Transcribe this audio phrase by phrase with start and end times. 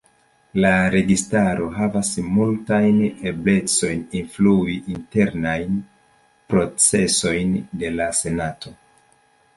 [0.63, 2.97] La registaro havas multajn
[3.33, 5.79] eblecojn influi internajn
[6.55, 8.75] procesojn de la senato.